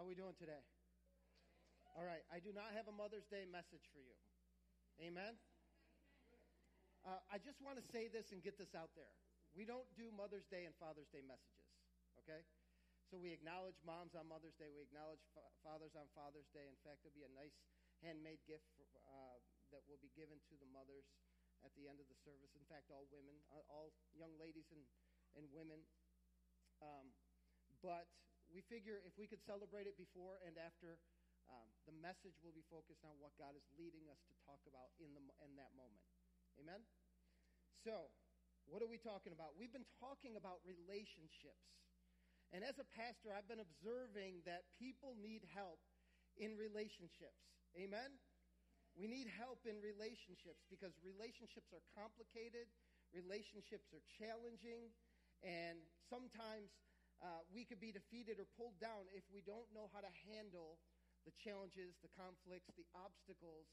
[0.00, 0.64] How are we doing today?
[1.92, 4.16] All right, I do not have a Mother's Day message for you.
[4.96, 5.36] Amen?
[7.04, 9.12] Uh, I just want to say this and get this out there.
[9.52, 11.68] We don't do Mother's Day and Father's Day messages,
[12.24, 12.48] okay?
[13.12, 14.72] So we acknowledge moms on Mother's Day.
[14.72, 16.64] We acknowledge fa- fathers on Father's Day.
[16.64, 17.60] In fact, there'll be a nice
[18.00, 19.36] handmade gift for, uh,
[19.68, 21.12] that will be given to the mothers
[21.60, 22.56] at the end of the service.
[22.56, 24.80] In fact, all women, uh, all young ladies and,
[25.36, 25.84] and women.
[26.80, 27.12] Um,
[27.84, 28.08] but
[28.50, 30.98] we figure if we could celebrate it before and after,
[31.50, 34.94] um, the message will be focused on what God is leading us to talk about
[35.02, 36.02] in, the, in that moment.
[36.58, 36.82] Amen?
[37.82, 38.10] So,
[38.70, 39.58] what are we talking about?
[39.58, 41.66] We've been talking about relationships.
[42.50, 45.78] And as a pastor, I've been observing that people need help
[46.38, 47.42] in relationships.
[47.78, 48.18] Amen?
[48.98, 52.66] We need help in relationships because relationships are complicated,
[53.14, 54.90] relationships are challenging,
[55.46, 55.78] and
[56.10, 56.74] sometimes
[57.20, 60.80] uh, we could be defeated or pulled down if we don't know how to handle
[61.28, 63.68] the challenges, the conflicts, the obstacles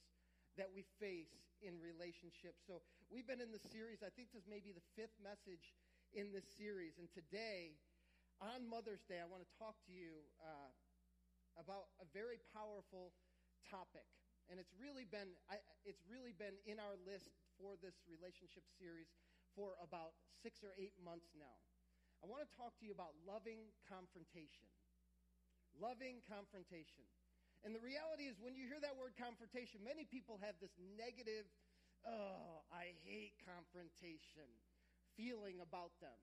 [0.60, 1.32] that we face
[1.64, 2.60] in relationships.
[2.68, 5.72] So we've been in the series, I think this may be the fifth message
[6.12, 7.00] in this series.
[7.00, 7.80] And today,
[8.44, 10.70] on Mother's Day, I want to talk to you uh,
[11.56, 13.16] about a very powerful
[13.66, 14.06] topic.
[14.48, 19.12] And it's really been I, it's really been in our list for this relationship series
[19.52, 21.60] for about six or eight months now.
[22.22, 24.68] I want to talk to you about loving confrontation.
[25.78, 27.06] Loving confrontation.
[27.66, 31.46] And the reality is, when you hear that word confrontation, many people have this negative,
[32.06, 34.50] oh, I hate confrontation
[35.18, 36.18] feeling about them.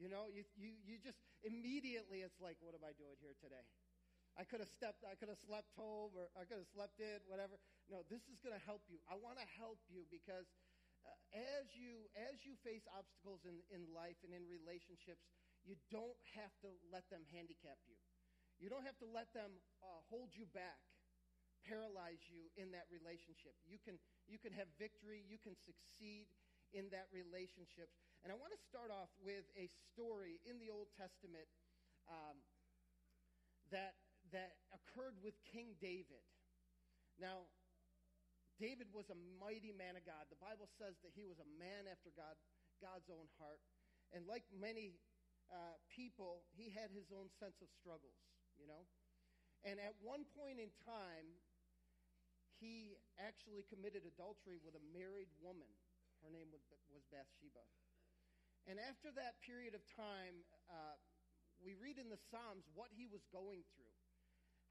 [0.00, 3.64] You know, you, you, you just immediately, it's like, what am I doing here today?
[4.32, 7.20] I could have stepped, I could have slept home, or I could have slept in,
[7.28, 7.60] whatever.
[7.92, 8.96] No, this is going to help you.
[9.04, 10.48] I want to help you because
[11.32, 15.24] as you as you face obstacles in, in life and in relationships,
[15.64, 17.96] you don't have to let them handicap you.
[18.60, 20.78] You don't have to let them uh, hold you back,
[21.66, 23.56] paralyze you in that relationship.
[23.66, 23.98] You can
[24.30, 25.24] you can have victory.
[25.26, 26.30] You can succeed
[26.72, 27.92] in that relationship.
[28.24, 31.46] And I want to start off with a story in the Old Testament
[32.08, 32.38] um,
[33.70, 33.98] that,
[34.32, 36.24] that occurred with King David.
[37.20, 37.50] Now,
[38.62, 40.30] David was a mighty man of God.
[40.30, 42.38] The Bible says that he was a man after God,
[42.78, 43.58] God's own heart.
[44.14, 45.02] And like many
[45.50, 48.22] uh, people, he had his own sense of struggles,
[48.54, 48.86] you know?
[49.66, 51.26] And at one point in time,
[52.62, 55.66] he actually committed adultery with a married woman.
[56.22, 56.62] Her name was
[57.10, 57.66] Bathsheba.
[58.70, 60.94] And after that period of time, uh,
[61.58, 63.96] we read in the Psalms what he was going through,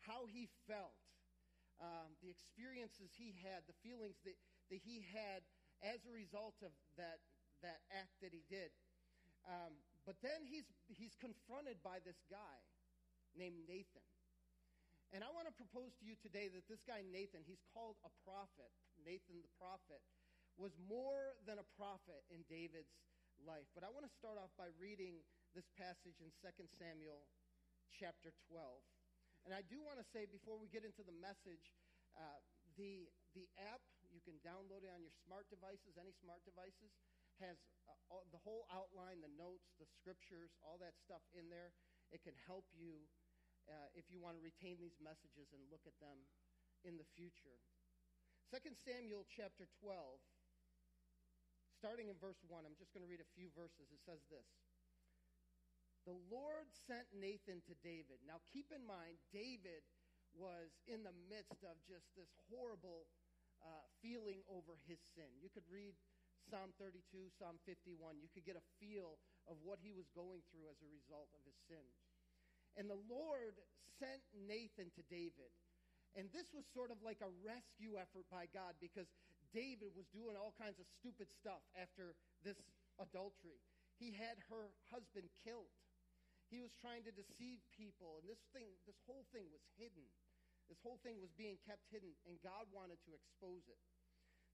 [0.08, 0.96] how he felt,
[1.82, 4.38] um, the experiences he had, the feelings that,
[4.70, 5.42] that he had
[5.82, 7.26] as a result of that,
[7.66, 8.70] that act that he did.
[9.44, 9.74] Um,
[10.06, 12.58] but then he's, he's confronted by this guy
[13.34, 14.06] named Nathan.
[15.12, 18.12] And I want to propose to you today that this guy, Nathan, he's called a
[18.24, 18.72] prophet,
[19.04, 20.00] Nathan the prophet
[20.56, 22.96] was more than a prophet in David's
[23.44, 23.68] life.
[23.76, 25.20] But I want to start off by reading
[25.52, 26.48] this passage in 2
[26.80, 27.28] Samuel
[27.92, 29.01] chapter 12.
[29.46, 31.74] And I do want to say before we get into the message,
[32.14, 32.40] uh,
[32.78, 33.82] the, the app,
[34.14, 36.94] you can download it on your smart devices, any smart devices,
[37.42, 37.58] has
[37.90, 41.74] uh, all, the whole outline, the notes, the scriptures, all that stuff in there.
[42.14, 43.08] It can help you
[43.66, 46.22] uh, if you want to retain these messages and look at them
[46.86, 47.58] in the future.
[48.54, 50.22] 2 Samuel chapter 12
[51.82, 53.90] Starting in verse 1, I'm just going to read a few verses.
[53.90, 54.46] It says this
[56.06, 58.22] The Lord sent Nathan to David.
[58.26, 59.86] Now, keep in mind, David
[60.34, 63.06] was in the midst of just this horrible
[63.62, 65.30] uh, feeling over his sin.
[65.38, 65.94] You could read
[66.50, 68.18] Psalm 32, Psalm 51.
[68.18, 71.42] You could get a feel of what he was going through as a result of
[71.46, 71.86] his sin.
[72.80, 73.60] And the Lord
[74.00, 75.52] sent Nathan to David.
[76.18, 79.08] And this was sort of like a rescue effort by God because
[79.56, 82.60] David was doing all kinds of stupid stuff after this
[83.00, 83.60] adultery.
[84.00, 85.72] He had her husband killed.
[86.52, 90.04] He was trying to deceive people, and this thing, this whole thing was hidden.
[90.68, 93.80] This whole thing was being kept hidden, and God wanted to expose it.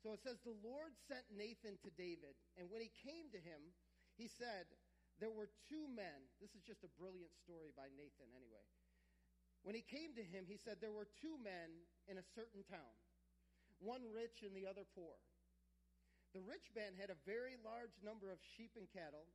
[0.05, 3.73] So it says, The Lord sent Nathan to David, and when he came to him,
[4.13, 4.69] he said,
[5.17, 6.29] There were two men.
[6.37, 8.65] This is just a brilliant story by Nathan, anyway.
[9.65, 12.93] When he came to him, he said, There were two men in a certain town,
[13.81, 15.17] one rich and the other poor.
[16.37, 19.25] The rich man had a very large number of sheep and cattle,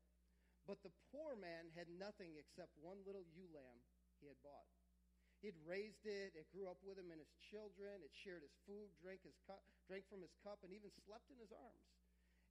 [0.67, 3.83] but the poor man had nothing except one little ewe lamb
[4.23, 4.71] he had bought.
[5.43, 8.55] He had raised it, it grew up with him and his children, it shared his
[8.63, 11.91] food, drank, his cup, drank from his cup, and even slept in his arms.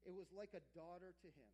[0.03, 1.51] It was like a daughter to him.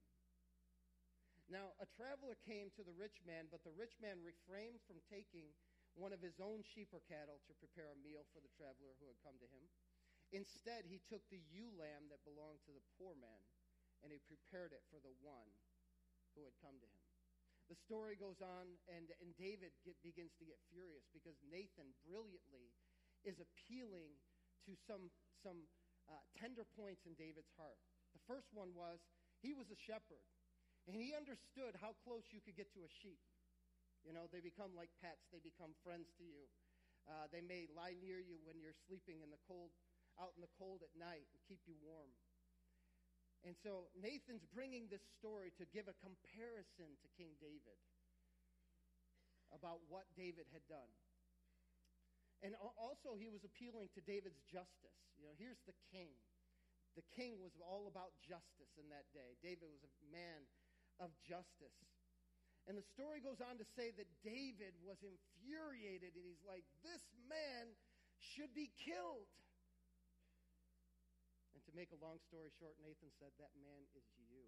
[1.46, 5.54] Now, a traveler came to the rich man, but the rich man refrained from taking
[5.96, 9.08] one of his own sheep or cattle to prepare a meal for the traveler who
[9.08, 9.64] had come to him.
[10.34, 13.46] Instead, he took the ewe lamb that belonged to the poor man,
[14.04, 15.54] and he prepared it for the one
[16.38, 17.02] who had come to him.
[17.68, 22.72] The story goes on, and, and David get, begins to get furious because Nathan brilliantly
[23.28, 24.16] is appealing
[24.70, 25.12] to some,
[25.44, 25.68] some
[26.08, 27.82] uh, tender points in David's heart.
[28.16, 29.04] The first one was
[29.44, 30.24] he was a shepherd,
[30.88, 33.20] and he understood how close you could get to a sheep.
[34.08, 36.48] You know, they become like pets, they become friends to you.
[37.04, 39.76] Uh, they may lie near you when you're sleeping in the cold,
[40.16, 42.12] out in the cold at night and keep you warm.
[43.48, 47.80] And so Nathan's bringing this story to give a comparison to King David
[49.56, 50.92] about what David had done.
[52.44, 55.00] And also, he was appealing to David's justice.
[55.16, 56.12] You know, here's the king.
[57.00, 59.40] The king was all about justice in that day.
[59.40, 60.44] David was a man
[61.00, 61.80] of justice.
[62.68, 67.02] And the story goes on to say that David was infuriated and he's like, This
[67.32, 67.74] man
[68.20, 69.32] should be killed.
[71.58, 74.46] And to make a long story short, Nathan said, That man is you.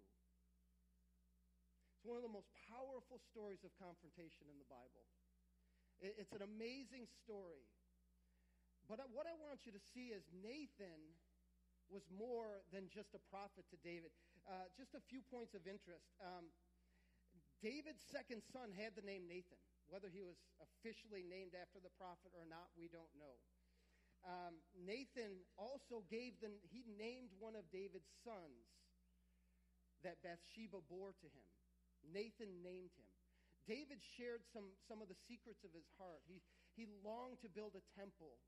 [1.98, 5.10] It's one of the most powerful stories of confrontation in the Bible.
[5.98, 7.66] It's an amazing story.
[8.86, 11.18] But what I want you to see is Nathan
[11.90, 14.14] was more than just a prophet to David.
[14.46, 16.14] Uh, just a few points of interest.
[16.22, 16.54] Um,
[17.58, 19.58] David's second son had the name Nathan.
[19.90, 23.42] Whether he was officially named after the prophet or not, we don't know.
[24.24, 28.68] Um, Nathan also gave the, he named one of David's sons
[30.04, 31.48] that Bathsheba bore to him.
[32.04, 33.08] Nathan named him.
[33.68, 36.24] David shared some, some of the secrets of his heart.
[36.24, 36.40] He,
[36.76, 38.40] he longed to build a temple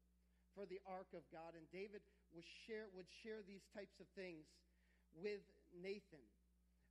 [0.57, 4.49] for the ark of God, and David was share, would share these types of things
[5.17, 6.25] with Nathan.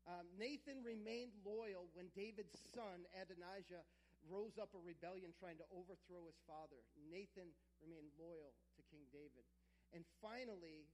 [0.10, 3.86] Um, Nathan remained loyal when David's son, Adonijah,
[4.30, 6.82] rose up a rebellion trying to overthrow his father.
[7.10, 7.50] Nathan
[7.82, 8.54] remained loyal
[8.92, 9.48] King David.
[9.96, 10.92] And finally,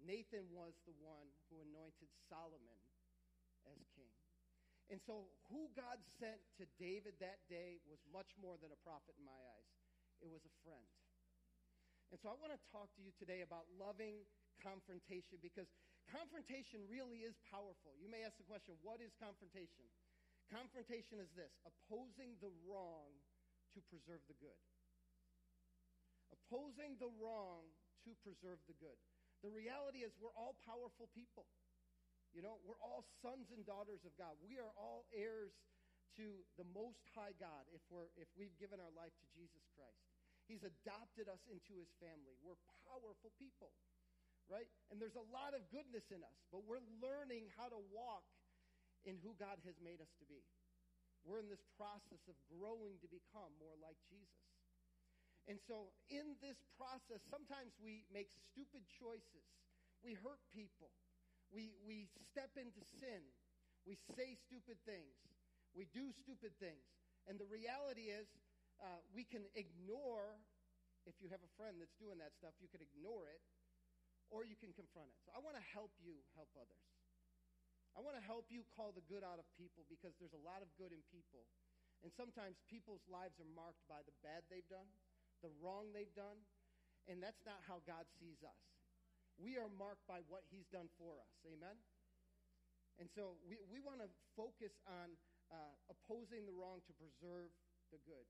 [0.00, 2.80] Nathan was the one who anointed Solomon
[3.68, 4.12] as king.
[4.86, 9.18] And so, who God sent to David that day was much more than a prophet
[9.18, 9.70] in my eyes.
[10.22, 10.86] It was a friend.
[12.14, 14.22] And so, I want to talk to you today about loving
[14.62, 15.66] confrontation because
[16.06, 17.98] confrontation really is powerful.
[17.98, 19.90] You may ask the question what is confrontation?
[20.54, 23.10] Confrontation is this opposing the wrong
[23.74, 24.62] to preserve the good.
[26.46, 27.66] Opposing the wrong
[28.06, 28.94] to preserve the good.
[29.42, 31.46] The reality is, we're all powerful people.
[32.30, 34.38] You know, we're all sons and daughters of God.
[34.38, 35.52] We are all heirs
[36.16, 40.06] to the Most High God if, we're, if we've given our life to Jesus Christ.
[40.46, 42.38] He's adopted us into his family.
[42.40, 43.74] We're powerful people
[44.46, 44.66] right?
[44.90, 48.26] And there's a lot of goodness in us, but we're learning how to walk
[49.06, 50.42] in who God has made us to be.
[51.26, 54.46] We're in this process of growing to become more like Jesus.
[55.46, 59.46] And so, in this process, sometimes we make stupid choices.
[60.02, 60.90] We hurt people.
[61.54, 63.22] We, we step into sin.
[63.86, 65.14] We say stupid things.
[65.70, 66.82] We do stupid things.
[67.30, 68.26] And the reality is,
[68.82, 70.34] uh, we can ignore,
[71.06, 73.40] if you have a friend that's doing that stuff, you could ignore it
[74.34, 75.18] or you can confront it.
[75.22, 76.86] So I want to help you help others.
[77.94, 80.60] I want to help you call the good out of people because there's a lot
[80.60, 81.46] of good in people.
[82.04, 84.84] And sometimes people's lives are marked by the bad they've done,
[85.42, 86.40] the wrong they've done,
[87.06, 88.62] and that's not how God sees us.
[89.36, 91.32] We are marked by what He's done for us.
[91.44, 91.76] Amen?
[92.96, 95.12] And so we, we want to focus on
[95.52, 97.52] uh, opposing the wrong to preserve
[97.92, 98.24] the good.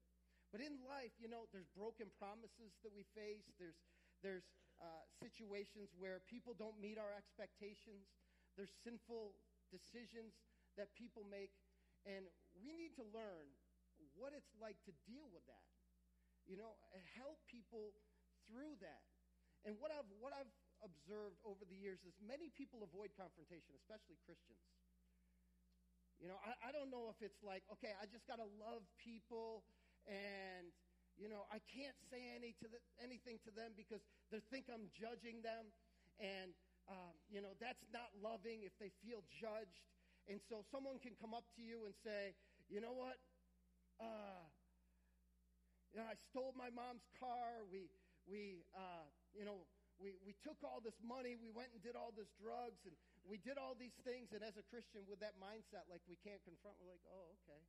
[0.51, 3.79] But in life, you know, there's broken promises that we face, there's,
[4.23, 4.47] there's
[4.83, 8.11] uh, situations where people don't meet our expectations.
[8.59, 9.37] There's sinful
[9.71, 10.37] decisions
[10.77, 11.55] that people make.
[12.07, 12.27] And
[12.59, 13.51] we need to learn
[14.15, 15.67] what it's like to deal with that.
[16.47, 16.79] You know,
[17.19, 17.91] help people
[18.47, 19.05] through that.
[19.67, 20.51] And what I've, what I've
[20.81, 24.63] observed over the years is many people avoid confrontation, especially Christians.
[26.23, 28.87] You know, I, I don't know if it's like, okay, I just got to love
[29.03, 29.67] people
[30.07, 30.71] and
[31.17, 34.93] you know, I can't say any to the, anything to them because they think I'm
[34.93, 35.73] judging them.
[36.21, 36.53] And,
[36.93, 39.85] um, you know, that's not loving if they feel judged.
[40.29, 42.37] And so someone can come up to you and say,
[42.69, 43.17] you know what?
[43.97, 44.45] Uh,
[45.95, 47.63] you know, I stole my mom's car.
[47.69, 47.91] We,
[48.27, 49.67] we, uh, you know,
[49.97, 51.37] we, we took all this money.
[51.39, 52.85] We went and did all this drugs.
[52.85, 54.35] And we did all these things.
[54.35, 57.63] And as a Christian, with that mindset, like we can't confront, we're like, oh, okay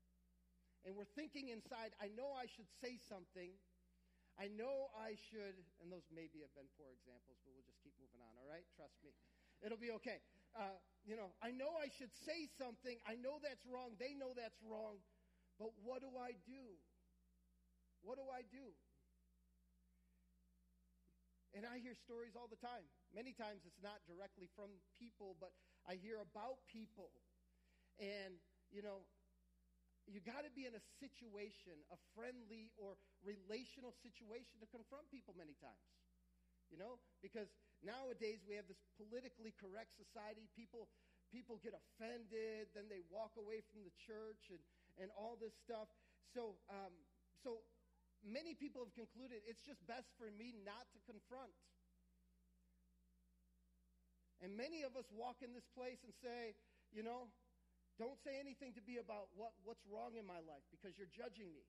[0.87, 3.51] and we're thinking inside, I know I should say something.
[4.39, 7.91] I know I should, and those maybe have been poor examples, but we'll just keep
[7.99, 8.63] moving on, all right?
[8.77, 9.11] Trust me.
[9.59, 10.23] It'll be okay.
[10.55, 12.95] Uh, you know, I know I should say something.
[13.03, 13.99] I know that's wrong.
[13.99, 15.03] They know that's wrong.
[15.59, 16.77] But what do I do?
[18.07, 18.71] What do I do?
[21.51, 22.87] And I hear stories all the time.
[23.11, 25.51] Many times it's not directly from people, but
[25.83, 27.11] I hear about people.
[27.99, 28.39] And,
[28.71, 29.03] you know,
[30.07, 32.95] you got to be in a situation, a friendly or
[33.27, 35.91] relational situation to confront people many times.
[36.71, 37.51] You know, because
[37.83, 40.47] nowadays we have this politically correct society.
[40.55, 40.87] People
[41.27, 44.63] people get offended, then they walk away from the church and,
[44.95, 45.91] and all this stuff.
[46.31, 46.95] So um,
[48.27, 51.55] many people have concluded it's just best for me not to confront.
[54.43, 56.53] And many of us walk in this place and say,
[56.93, 57.31] you know,
[57.97, 61.49] don't say anything to be about what, what's wrong in my life because you're judging
[61.49, 61.65] me.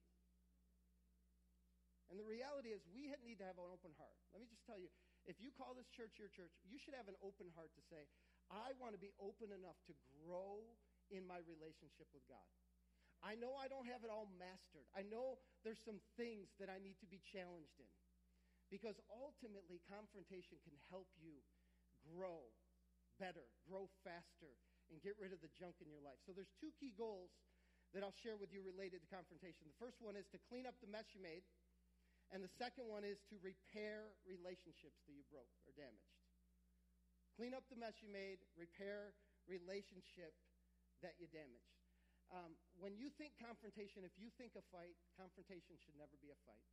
[2.13, 4.17] And the reality is, we need to have an open heart.
[4.33, 4.89] Let me just tell you
[5.29, 8.09] if you call this church your church, you should have an open heart to say,
[8.49, 10.65] I want to be open enough to grow
[11.13, 12.49] in my relationship with God.
[13.25, 14.87] I know I don't have it all mastered.
[14.95, 17.91] I know there's some things that I need to be challenged in.
[18.69, 21.41] Because ultimately, confrontation can help you
[22.05, 22.53] grow
[23.17, 24.55] better, grow faster,
[24.93, 26.21] and get rid of the junk in your life.
[26.25, 27.33] So there's two key goals
[27.97, 29.65] that I'll share with you related to confrontation.
[29.65, 31.43] The first one is to clean up the mess you made.
[32.29, 36.13] And the second one is to repair relationships that you broke or damaged.
[37.41, 39.17] Clean up the mess you made, repair
[39.49, 40.37] relationship
[41.01, 41.78] that you damaged.
[42.29, 46.39] Um, when you think confrontation, if you think a fight, confrontation should never be a
[46.45, 46.69] fight.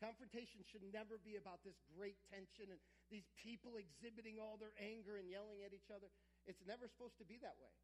[0.00, 2.80] Confrontation should never be about this great tension and
[3.12, 6.08] these people exhibiting all their anger and yelling at each other.
[6.48, 7.76] It's never supposed to be that way.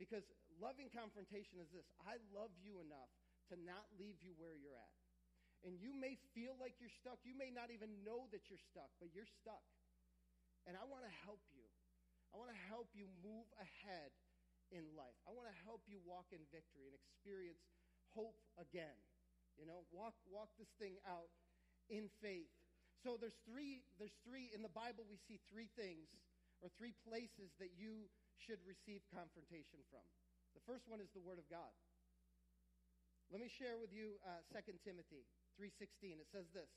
[0.00, 0.24] Because
[0.56, 3.12] loving confrontation is this I love you enough
[3.52, 4.96] to not leave you where you're at.
[5.64, 7.20] And you may feel like you're stuck.
[7.24, 9.64] You may not even know that you're stuck, but you're stuck.
[10.64, 11.68] And I want to help you.
[12.32, 14.12] I want to help you move ahead
[14.70, 15.16] in life.
[15.26, 17.62] I want to help you walk in victory and experience
[18.14, 18.96] hope again.
[19.56, 21.32] You know, walk walk this thing out
[21.88, 22.50] in faith.
[23.00, 26.12] So there's three there's three in the Bible we see three things
[26.60, 30.04] or three places that you should receive confrontation from.
[30.56, 31.72] The first one is the word of God.
[33.28, 36.20] Let me share with you uh, 2 Timothy 3:16.
[36.20, 36.68] It says this.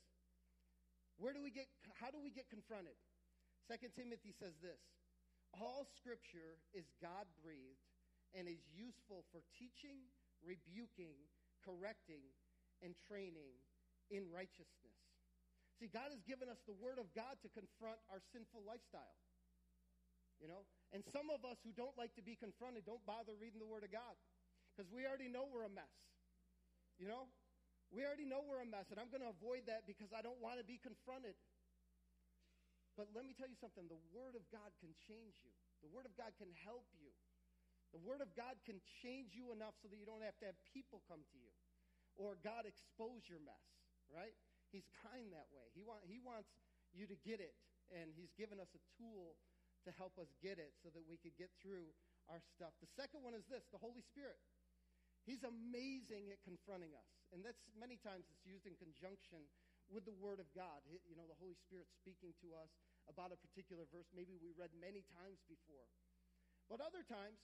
[1.20, 1.68] Where do we get
[2.00, 2.96] how do we get confronted?
[3.68, 4.80] 2 Timothy says this.
[5.56, 7.86] All scripture is God-breathed
[8.36, 10.06] and is useful for teaching,
[10.40, 11.18] rebuking,
[11.66, 12.22] correcting,
[12.80, 13.58] and training
[14.08, 14.98] in righteousness.
[15.82, 19.16] See, God has given us the word of God to confront our sinful lifestyle.
[20.40, 20.64] You know?
[20.92, 23.84] And some of us who don't like to be confronted don't bother reading the word
[23.84, 24.16] of God
[24.72, 25.92] because we already know we're a mess.
[26.96, 27.28] You know?
[27.90, 30.38] We already know we're a mess, and I'm going to avoid that because I don't
[30.38, 31.34] want to be confronted.
[32.98, 36.06] But let me tell you something the Word of God can change you, the Word
[36.06, 37.10] of God can help you.
[37.90, 40.54] The Word of God can change you enough so that you don't have to have
[40.70, 41.50] people come to you
[42.14, 43.66] or God expose your mess,
[44.06, 44.34] right?
[44.70, 45.66] He's kind that way.
[45.74, 46.52] He, want, he wants
[46.94, 47.54] you to get it,
[47.90, 49.34] and He's given us a tool
[49.86, 51.90] to help us get it so that we could get through
[52.28, 52.76] our stuff.
[52.78, 54.38] The second one is this the Holy Spirit.
[55.24, 57.08] He's amazing at confronting us.
[57.32, 59.44] And that's many times it's used in conjunction
[59.90, 60.80] with the Word of God.
[60.86, 62.70] You know, the Holy Spirit speaking to us
[63.10, 65.90] about a particular verse maybe we read many times before.
[66.70, 67.42] But other times,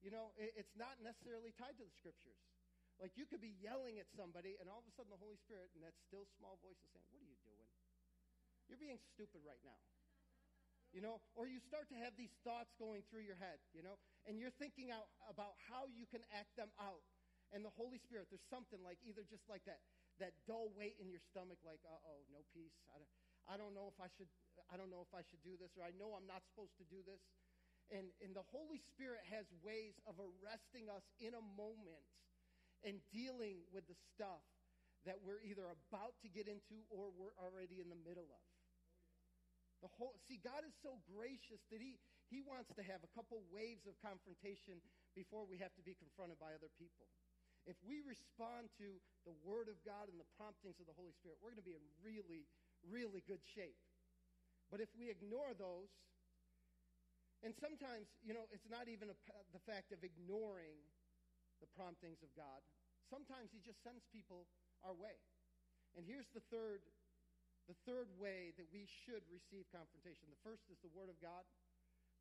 [0.00, 2.40] you know, it's not necessarily tied to the Scriptures.
[2.96, 5.68] Like you could be yelling at somebody, and all of a sudden the Holy Spirit,
[5.76, 7.68] in that still small voice, is saying, What are you doing?
[8.70, 9.80] You're being stupid right now.
[10.94, 13.98] You know, or you start to have these thoughts going through your head, you know,
[14.30, 17.02] and you're thinking out about how you can act them out
[17.54, 19.78] and the Holy Spirit, there's something like either just like that,
[20.22, 22.74] that dull weight in your stomach, like, uh oh, no peace.
[22.92, 23.12] I don't,
[23.50, 24.30] I don't know if I should,
[24.70, 26.86] I don't know if I should do this, or I know I'm not supposed to
[26.86, 27.20] do this.
[27.92, 32.08] And, and the Holy Spirit has ways of arresting us in a moment
[32.80, 34.44] and dealing with the stuff
[35.04, 38.44] that we're either about to get into or we're already in the middle of.
[39.84, 42.00] The whole, see, God is so gracious that he,
[42.32, 44.80] he wants to have a couple waves of confrontation
[45.12, 47.04] before we have to be confronted by other people.
[47.64, 51.40] If we respond to the Word of God and the promptings of the Holy Spirit,
[51.40, 52.44] we're going to be in really,
[52.84, 53.80] really good shape.
[54.68, 55.88] But if we ignore those,
[57.40, 59.16] and sometimes, you know, it's not even a,
[59.52, 60.76] the fact of ignoring
[61.60, 62.60] the promptings of God.
[63.08, 64.44] Sometimes He just sends people
[64.84, 65.16] our way.
[65.96, 66.84] And here's the third,
[67.64, 70.28] the third way that we should receive confrontation.
[70.28, 71.44] The first is the Word of God.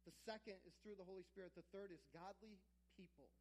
[0.08, 1.56] The second is through the Holy Spirit.
[1.56, 2.60] The third is godly
[2.96, 3.32] people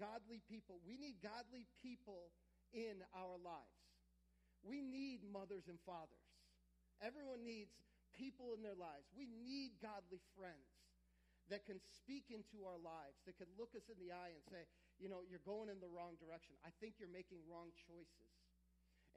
[0.00, 0.80] godly people.
[0.80, 2.32] We need godly people
[2.72, 3.84] in our lives.
[4.64, 6.24] We need mothers and fathers.
[7.04, 7.76] Everyone needs
[8.16, 9.08] people in their lives.
[9.12, 10.80] We need godly friends
[11.52, 14.64] that can speak into our lives, that can look us in the eye and say,
[15.02, 16.54] you know, you're going in the wrong direction.
[16.62, 18.30] I think you're making wrong choices.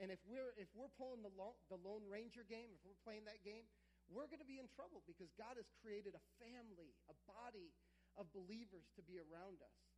[0.01, 3.29] And if we're, if we're pulling the, lo- the Lone Ranger game, if we're playing
[3.29, 3.69] that game,
[4.09, 7.69] we're going to be in trouble because God has created a family, a body
[8.17, 9.92] of believers to be around us.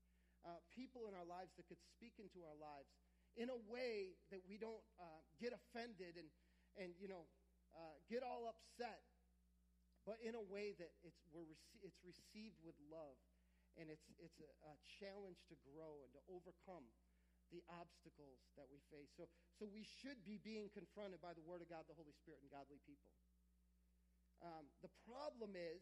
[0.46, 2.94] Uh, people in our lives that could speak into our lives
[3.34, 6.30] in a way that we don't uh, get offended and,
[6.78, 7.26] and you know,
[7.74, 9.02] uh, get all upset,
[10.06, 13.18] but in a way that it's, we're rece- it's received with love
[13.76, 16.88] and it's, it's a, a challenge to grow and to overcome
[17.52, 19.12] the obstacles that we face.
[19.14, 22.42] So, so we should be being confronted by the Word of God, the Holy Spirit,
[22.42, 23.12] and godly people.
[24.42, 25.82] Um, the problem is,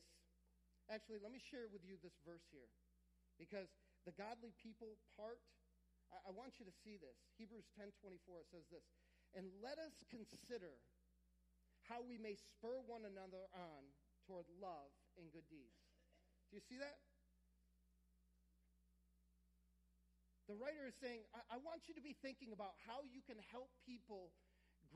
[0.91, 2.67] actually, let me share with you this verse here,
[3.39, 3.72] because
[4.03, 5.39] the godly people part,
[6.12, 7.15] I, I want you to see this.
[7.39, 8.86] Hebrews 10 24, it says this,
[9.33, 10.77] and let us consider
[11.88, 13.81] how we may spur one another on
[14.24, 15.75] toward love and good deeds.
[16.48, 17.00] Do you see that?
[20.48, 23.39] The writer is saying, I, I want you to be thinking about how you can
[23.51, 24.31] help people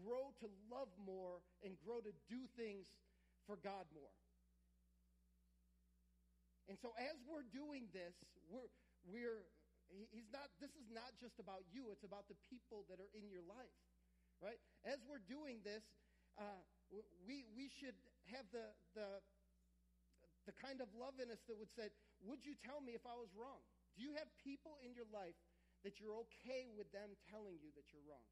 [0.04, 2.92] grow to love more and grow to do things
[3.48, 4.12] for God more.
[6.68, 8.14] And so as we're doing this,
[8.52, 8.68] we're,
[9.08, 9.48] we're,
[10.12, 13.32] he's not, this is not just about you, it's about the people that are in
[13.32, 13.80] your life,
[14.44, 14.60] right?
[14.84, 15.84] As we're doing this,
[16.38, 16.62] uh,
[17.26, 17.98] we, we should
[18.30, 19.08] have the, the,
[20.48, 21.92] the kind of love in us that would say,
[22.24, 23.60] would you tell me if I was wrong?
[23.98, 25.36] Do you have people in your life
[25.82, 28.24] that you're okay with them telling you that you're wrong?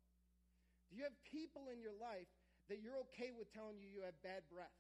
[0.90, 2.30] Do you have people in your life
[2.70, 4.74] that you're okay with telling you you have bad breath?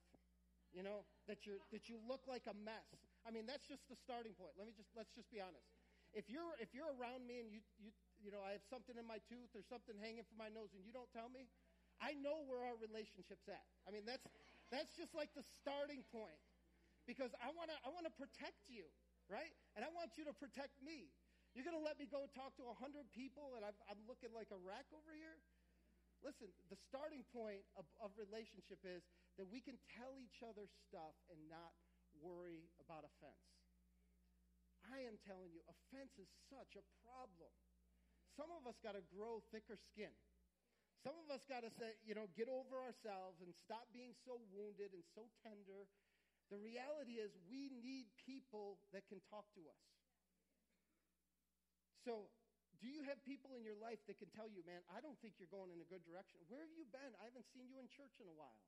[0.74, 2.84] You know, that you that you look like a mess.
[3.24, 4.60] I mean, that's just the starting point.
[4.60, 5.66] Let me just let's just be honest.
[6.16, 7.92] If you're if you're around me and you you
[8.24, 10.82] you know, I have something in my tooth or something hanging from my nose and
[10.82, 11.52] you don't tell me,
[12.00, 13.68] I know where our relationship's at.
[13.84, 14.26] I mean, that's
[14.72, 16.40] that's just like the starting point.
[17.06, 18.88] Because I want to I want to protect you
[19.30, 19.54] right?
[19.74, 21.10] And I want you to protect me.
[21.54, 24.36] You're going to let me go talk to a 100 people and I'm, I'm looking
[24.36, 25.40] like a wreck over here?
[26.20, 29.06] Listen, the starting point of, of relationship is
[29.40, 31.76] that we can tell each other stuff and not
[32.20, 33.55] worry about offense.
[35.26, 37.50] Telling you, offense is such a problem.
[38.38, 40.14] Some of us got to grow thicker skin.
[41.02, 44.42] Some of us got to say, you know, get over ourselves and stop being so
[44.54, 45.90] wounded and so tender
[46.54, 49.82] the reality is, we need people that can talk to us.
[52.06, 52.30] So,
[52.78, 55.42] do you have people in your life that can tell you, man, I don't think
[55.42, 56.38] you're going in a good direction?
[56.46, 57.18] Where have you been?
[57.18, 58.62] I haven't seen you in church in a while.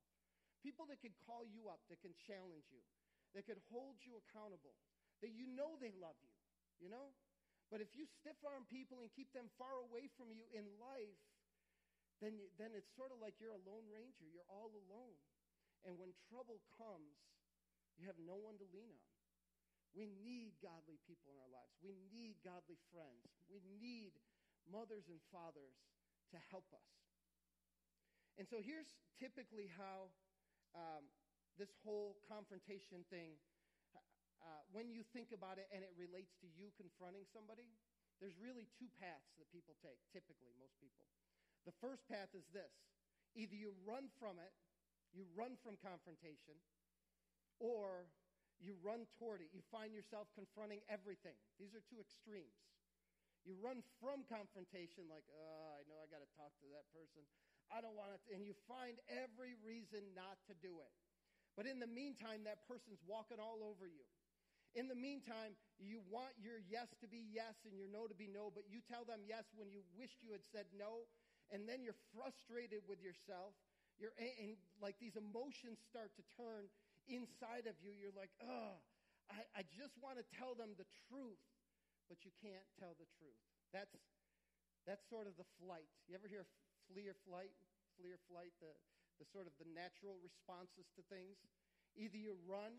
[0.66, 2.82] People that can call you up, that can challenge you,
[3.38, 4.74] that can hold you accountable,
[5.22, 6.34] that you know they love you,
[6.78, 7.14] you know?
[7.68, 11.20] But if you stiff arm people and keep them far away from you in life,
[12.24, 14.26] then, then it's sort of like you're a lone ranger.
[14.26, 15.20] You're all alone.
[15.86, 17.14] And when trouble comes,
[18.00, 19.14] you have no one to lean on.
[19.94, 21.74] We need godly people in our lives.
[21.82, 23.26] We need godly friends.
[23.50, 24.14] We need
[24.70, 25.78] mothers and fathers
[26.34, 26.92] to help us.
[28.38, 30.14] And so here's typically how
[30.78, 31.10] um,
[31.58, 33.42] this whole confrontation thing,
[34.42, 37.68] uh, when you think about it and it relates to you confronting somebody,
[38.18, 41.06] there's really two paths that people take, typically, most people.
[41.70, 42.74] The first path is this
[43.38, 44.54] either you run from it,
[45.14, 46.58] you run from confrontation,
[47.62, 48.10] or
[48.58, 49.54] you run toward it.
[49.54, 51.38] You find yourself confronting everything.
[51.62, 52.58] These are two extremes.
[53.46, 57.24] You run from confrontation, like, oh, I know I got to talk to that person.
[57.70, 60.94] I don't want to, and you find every reason not to do it.
[61.56, 64.06] But in the meantime, that person's walking all over you.
[64.78, 68.30] In the meantime, you want your yes to be yes and your no to be
[68.30, 71.10] no, but you tell them yes when you wished you had said no,
[71.50, 73.58] and then you're frustrated with yourself.
[73.98, 76.70] You're, and like these emotions start to turn
[77.10, 78.78] inside of you, you're like, oh,
[79.34, 81.42] I, I just want to tell them the truth,
[82.06, 83.42] but you can't tell the truth.
[83.74, 83.98] That's,
[84.86, 85.90] that's sort of the flight.
[86.06, 86.46] You ever hear
[86.86, 87.52] flee or flight?
[87.98, 88.70] Flee or flight, the,
[89.18, 91.42] the sort of the natural responses to things.
[91.98, 92.78] Either you run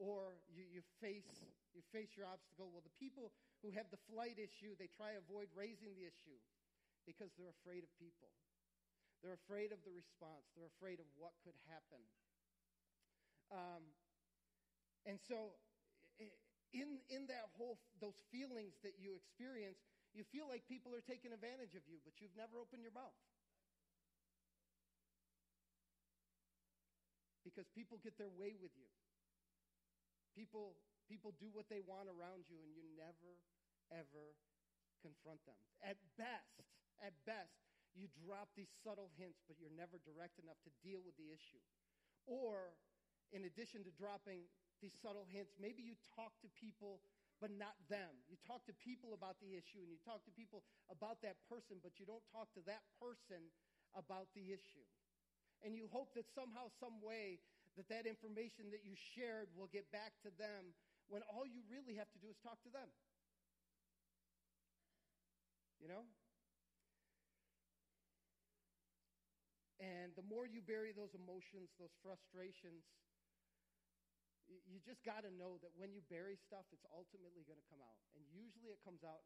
[0.00, 1.28] or you, you, face,
[1.76, 2.72] you face your obstacle.
[2.72, 6.40] Well, the people who have the flight issue, they try to avoid raising the issue
[7.04, 8.32] because they're afraid of people.
[9.20, 10.48] They're afraid of the response.
[10.56, 12.00] They're afraid of what could happen.
[13.52, 13.84] Um,
[15.04, 15.60] and so,
[16.72, 19.76] in, in that whole, those feelings that you experience,
[20.16, 23.20] you feel like people are taking advantage of you, but you've never opened your mouth.
[27.44, 28.88] Because people get their way with you.
[30.34, 30.78] People,
[31.10, 33.38] people do what they want around you, and you never,
[33.90, 34.34] ever
[35.02, 35.58] confront them.
[35.82, 36.64] At best,
[37.00, 37.56] at best,
[37.96, 41.62] you drop these subtle hints, but you're never direct enough to deal with the issue.
[42.28, 42.78] Or
[43.34, 44.46] in addition to dropping
[44.78, 47.02] these subtle hints, maybe you talk to people
[47.40, 48.12] but not them.
[48.28, 50.60] You talk to people about the issue and you talk to people
[50.92, 53.48] about that person, but you don't talk to that person
[53.96, 54.84] about the issue.
[55.64, 57.40] And you hope that somehow, some way,
[57.78, 60.74] that that information that you shared will get back to them
[61.06, 62.90] when all you really have to do is talk to them.
[65.82, 66.04] You know?
[69.80, 72.84] And the more you bury those emotions, those frustrations,
[74.68, 77.80] you just got to know that when you bury stuff, it's ultimately going to come
[77.80, 77.96] out.
[78.12, 79.24] And usually it comes out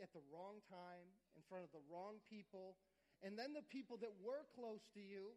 [0.00, 1.06] at the wrong time,
[1.36, 2.78] in front of the wrong people.
[3.20, 5.36] And then the people that were close to you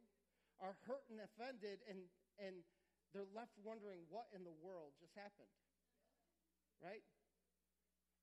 [0.63, 2.62] are hurt and offended, and, and
[3.13, 5.50] they're left wondering what in the world just happened.
[6.78, 7.02] Right?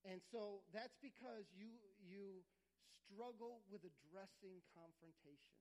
[0.04, 2.44] And so that's because you, you
[3.08, 5.56] struggle with addressing confrontation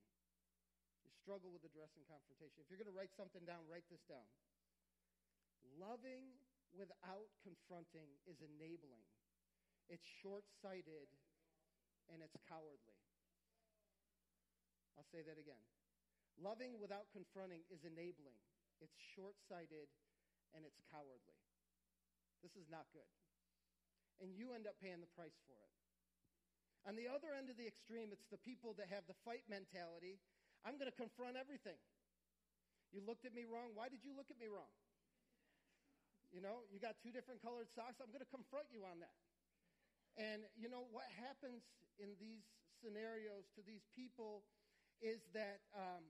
[1.04, 2.60] You struggle with addressing confrontation.
[2.60, 4.28] If you're going to write something down, write this down.
[5.80, 6.36] Loving
[6.76, 9.08] without confronting is enabling.
[9.88, 11.08] It's short sighted
[12.12, 13.00] and it's cowardly.
[15.00, 15.64] I'll say that again.
[16.42, 18.38] Loving without confronting is enabling.
[18.82, 19.90] It's short sighted
[20.54, 21.38] and it's cowardly.
[22.42, 23.08] This is not good.
[24.22, 25.74] And you end up paying the price for it.
[26.84, 30.20] On the other end of the extreme, it's the people that have the fight mentality
[30.64, 31.76] I'm going to confront everything.
[32.96, 33.76] You looked at me wrong.
[33.76, 34.72] Why did you look at me wrong?
[36.32, 38.00] You know, you got two different colored socks.
[38.00, 39.18] I'm going to confront you on that.
[40.16, 41.62] And you know what happens
[42.00, 42.42] in these
[42.80, 44.48] scenarios to these people
[45.04, 46.06] is that um,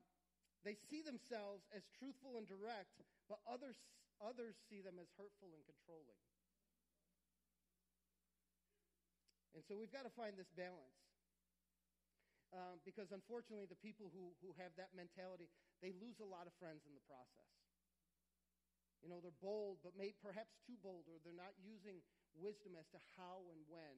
[0.63, 2.95] they see themselves as truthful and direct,
[3.27, 3.75] but others
[4.23, 6.21] others see them as hurtful and controlling.
[9.53, 11.03] And so we've got to find this balance
[12.53, 15.49] um, because unfortunately, the people who, who have that mentality,
[15.81, 17.49] they lose a lot of friends in the process.
[19.01, 21.99] You know, they're bold, but may, perhaps too bold, or they're not using
[22.37, 23.97] wisdom as to how and when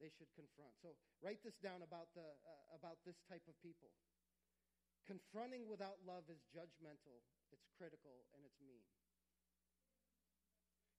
[0.00, 0.72] they should confront.
[0.80, 3.92] So write this down about, the, uh, about this type of people.
[5.06, 8.84] Confronting without love is judgmental, it's critical, and it's mean.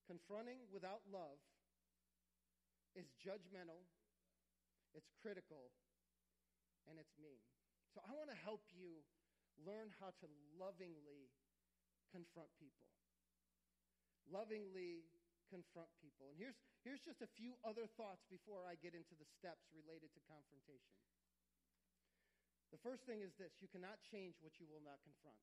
[0.06, 1.40] Confronting without love
[2.92, 3.88] is judgmental,
[4.92, 5.72] it's critical,
[6.90, 7.40] and it's mean.
[7.94, 9.04] So I want to help you
[9.60, 10.26] learn how to
[10.58, 11.32] lovingly
[12.10, 12.88] confront people.
[14.28, 15.08] Lovingly
[15.52, 16.32] confront people.
[16.32, 20.12] And here's, here's just a few other thoughts before I get into the steps related
[20.16, 20.96] to confrontation.
[22.72, 25.38] The first thing is this you cannot change what you will not confront.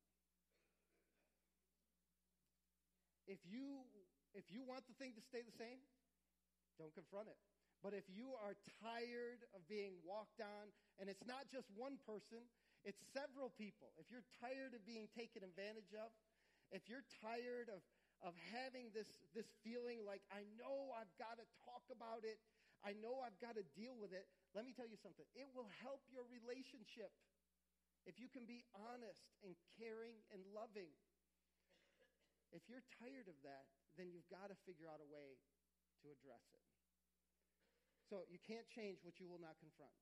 [3.30, 3.86] If you,
[4.34, 5.78] if you want the thing to stay the same,
[6.82, 7.38] don't confront it.
[7.86, 12.44] But if you are tired of being walked on, and it's not just one person,
[12.84, 13.94] it's several people.
[14.02, 16.10] If you're tired of being taken advantage of,
[16.74, 17.86] if you're tired of,
[18.26, 22.42] of having this, this feeling like, I know I've got to talk about it,
[22.84, 25.28] I know I've got to deal with it, let me tell you something.
[25.36, 27.12] It will help your relationship
[28.08, 30.89] if you can be honest and caring and loving.
[32.50, 35.38] If you're tired of that, then you've got to figure out a way
[36.02, 36.63] to address it.
[38.10, 39.94] So you can't change what you will not confront.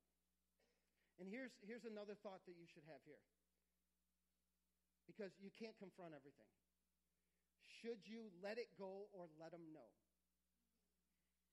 [1.20, 3.20] And here's, here's another thought that you should have here.
[5.04, 6.48] Because you can't confront everything.
[7.82, 9.92] Should you let it go or let them know?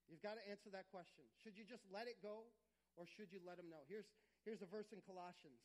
[0.06, 1.26] You've got to answer that question.
[1.42, 2.46] Should you just let it go
[2.94, 3.82] or should you let them know?
[3.90, 4.06] Here's,
[4.46, 5.58] here's a verse in Colossians.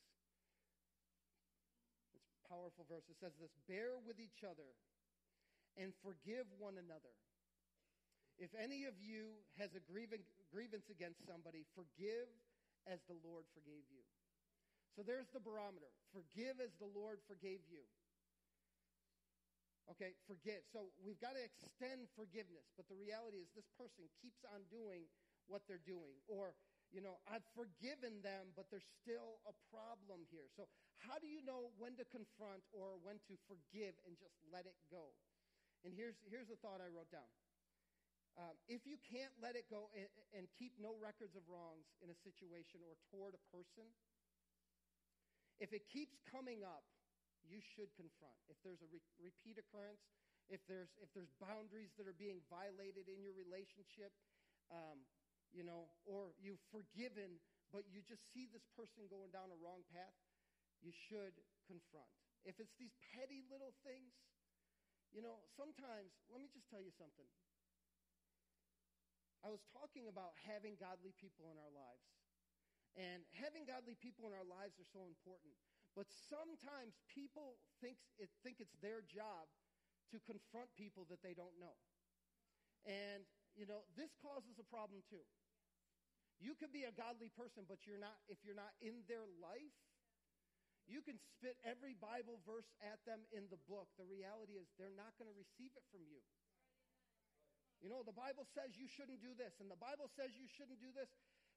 [2.17, 3.05] It's a powerful verse.
[3.07, 4.73] It says this Bear with each other
[5.77, 7.13] and forgive one another.
[8.41, 12.25] If any of you has a grievance against somebody, forgive
[12.89, 14.01] as the Lord forgave you.
[14.97, 15.93] So there's the barometer.
[16.11, 17.85] Forgive as the Lord forgave you.
[19.91, 20.63] Okay, forgive.
[20.71, 25.03] So we've got to extend forgiveness, but the reality is this person keeps on doing
[25.51, 26.15] what they're doing.
[26.31, 26.55] Or,
[26.95, 30.47] you know, I've forgiven them, but there's still a problem here.
[30.55, 30.71] So
[31.03, 34.79] how do you know when to confront or when to forgive and just let it
[34.87, 35.11] go?
[35.83, 37.27] And here's, here's the thought I wrote down.
[38.39, 42.07] Um, if you can't let it go and, and, keep no records of wrongs in
[42.07, 43.83] a situation or toward a person,
[45.59, 46.87] if it keeps coming up,
[47.45, 48.37] you should confront.
[48.47, 50.01] If there's a re- repeat occurrence,
[50.49, 54.11] if there's, if there's boundaries that are being violated in your relationship,
[54.71, 55.03] um,
[55.51, 57.39] you know, or you've forgiven,
[57.71, 60.15] but you just see this person going down a wrong path,
[60.83, 61.35] you should
[61.67, 62.09] confront.
[62.43, 64.11] If it's these petty little things,
[65.13, 67.27] you know, sometimes, let me just tell you something.
[69.43, 72.05] I was talking about having godly people in our lives.
[72.99, 75.55] And having godly people in our lives are so important.
[75.95, 79.51] But sometimes people think, it, think it's their job
[80.15, 81.75] to confront people that they don't know.
[82.87, 85.23] And you know, this causes a problem too.
[86.41, 89.77] You could be a godly person, but you're not, if you're not in their life,
[90.89, 93.93] you can spit every Bible verse at them in the book.
[94.01, 96.17] The reality is they're not going to receive it from you.
[97.77, 100.81] You know, the Bible says you shouldn't do this, and the Bible says you shouldn't
[100.81, 101.09] do this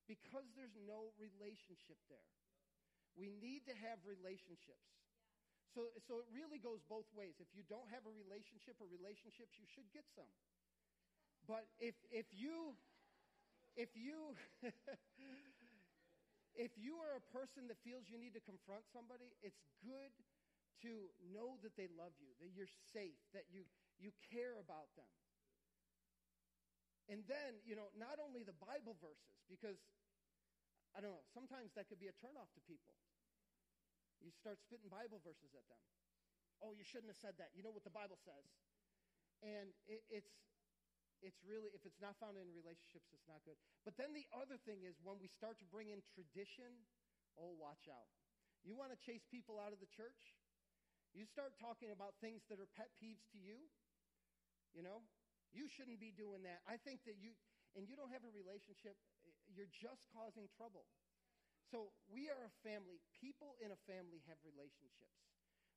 [0.05, 2.29] because there's no relationship there.
[3.15, 4.91] We need to have relationships.
[5.75, 7.35] So, so it really goes both ways.
[7.43, 10.31] If you don't have a relationship or relationships, you should get some.
[11.51, 12.79] But if, if you,
[13.75, 14.39] if you,
[16.55, 20.15] if you are a person that feels you need to confront somebody, it's good
[20.87, 23.67] to know that they love you, that you're safe, that you,
[23.99, 25.11] you care about them.
[27.11, 29.77] And then, you know, not only the Bible verses, because,
[30.95, 32.95] I don't know, sometimes that could be a turnoff to people.
[34.23, 35.83] You start spitting Bible verses at them.
[36.63, 37.53] Oh, you shouldn't have said that.
[37.53, 38.47] You know what the Bible says.
[39.43, 40.33] And it, it's,
[41.21, 43.59] it's really, if it's not found in relationships, it's not good.
[43.83, 46.73] But then the other thing is when we start to bring in tradition,
[47.37, 48.09] oh, watch out.
[48.65, 50.33] You want to chase people out of the church?
[51.13, 53.69] You start talking about things that are pet peeves to you.
[54.73, 55.05] You know,
[55.53, 56.65] you shouldn't be doing that.
[56.67, 57.37] I think that you,
[57.79, 58.99] and you don't have a relationship,
[59.55, 60.85] you're just causing trouble.
[61.73, 63.01] So we are a family.
[63.17, 65.25] People in a family have relationships.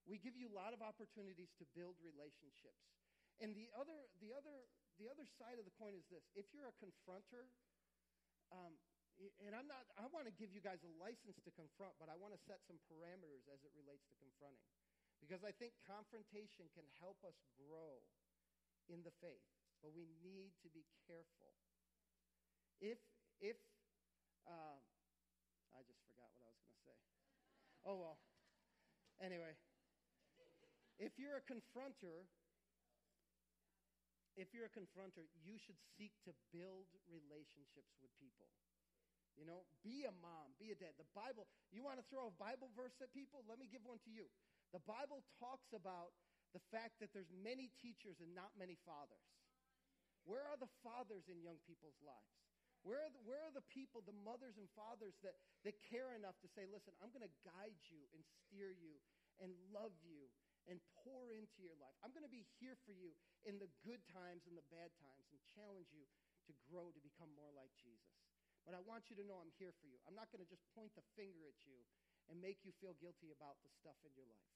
[0.04, 2.84] We give you a lot of opportunities to build relationships.
[3.40, 6.68] And the other, the other, the other side of the coin is this: if you're
[6.68, 7.48] a confronter,
[8.50, 8.74] um,
[9.42, 12.18] and I'm not, I want to give you guys a license to confront, but I
[12.18, 14.74] want to set some parameters as it relates to confronting,
[15.22, 18.02] because I think confrontation can help us grow
[18.90, 19.46] in the faith,
[19.82, 21.58] but we need to be careful.
[22.78, 23.02] If
[23.42, 23.58] if
[24.48, 24.80] uh,
[25.76, 26.98] I just forgot what I was going to say.
[27.86, 28.18] Oh, well.
[29.22, 29.58] Anyway,
[30.98, 32.26] if you're a confronter,
[34.38, 38.50] if you're a confronter, you should seek to build relationships with people.
[39.38, 40.98] You know, be a mom, be a dad.
[40.98, 43.46] The Bible, you want to throw a Bible verse at people?
[43.46, 44.26] Let me give one to you.
[44.74, 46.18] The Bible talks about
[46.58, 49.30] the fact that there's many teachers and not many fathers.
[50.26, 52.47] Where are the fathers in young people's lives?
[52.88, 55.36] Where are, the, where are the people, the mothers and fathers that,
[55.68, 58.96] that care enough to say, listen, I'm going to guide you and steer you
[59.44, 60.32] and love you
[60.72, 61.92] and pour into your life.
[62.00, 63.12] I'm going to be here for you
[63.44, 66.08] in the good times and the bad times and challenge you
[66.48, 68.16] to grow to become more like Jesus.
[68.64, 70.00] But I want you to know I'm here for you.
[70.08, 71.84] I'm not going to just point the finger at you
[72.32, 74.56] and make you feel guilty about the stuff in your life.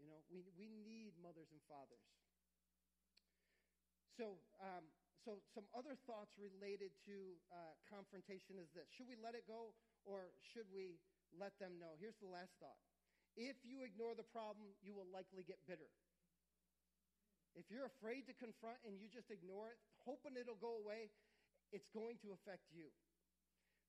[0.00, 2.04] You know, we, we need mothers and fathers.
[4.16, 4.84] So, um,
[5.22, 9.74] so some other thoughts related to uh, confrontation is this should we let it go
[10.02, 10.98] or should we
[11.32, 11.96] let them know?
[11.96, 12.76] Here's the last thought.
[13.38, 15.88] If you ignore the problem you will likely get bitter.
[17.54, 21.14] If you're afraid to confront and you just ignore it hoping it'll go away
[21.72, 22.92] it's going to affect you.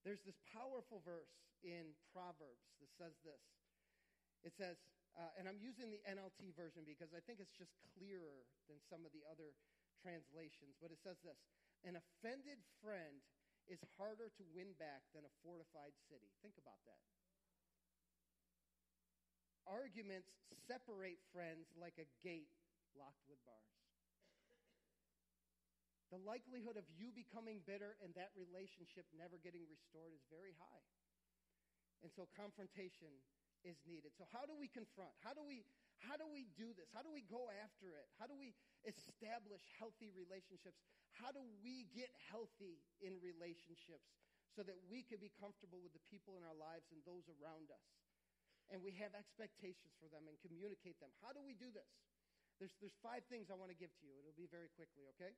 [0.07, 3.43] There's this powerful verse in proverbs that says this.
[4.43, 4.79] It says
[5.13, 9.05] uh, and i'm using the nlt version because i think it's just clearer than some
[9.05, 9.53] of the other
[10.03, 11.39] translations, but it says this
[11.87, 13.23] An offended friend
[13.71, 16.27] is harder to win back than a fortified city.
[16.43, 16.99] Think about that.
[19.63, 20.27] Arguments
[20.67, 22.51] separate friends like a gate
[22.99, 23.79] locked with bars.
[26.11, 30.83] The likelihood of you becoming bitter and that relationship never getting restored is very high.
[32.05, 33.09] And so confrontation
[33.63, 34.11] is needed.
[34.19, 35.15] So how do we confront?
[35.23, 35.63] How do we
[36.03, 36.91] how do we do this?
[36.91, 38.07] How do we go after it?
[38.19, 38.51] How do we
[38.83, 40.75] establish healthy relationships?
[41.15, 44.11] How do we get healthy in relationships
[44.51, 47.71] so that we can be comfortable with the people in our lives and those around
[47.71, 47.87] us?
[48.71, 51.11] And we have expectations for them and communicate them.
[51.23, 51.87] How do we do this?
[52.59, 54.15] There's, there's five things I want to give to you.
[54.19, 55.35] It'll be very quickly, okay?